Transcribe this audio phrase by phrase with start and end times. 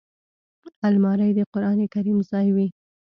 [0.87, 2.67] الماري د قران کریم ځای وي